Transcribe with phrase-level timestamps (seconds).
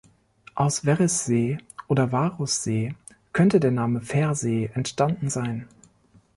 [0.55, 2.95] Aus Verres-See oder Varus-See
[3.33, 5.67] könnte der Name Pfersee entstanden sein.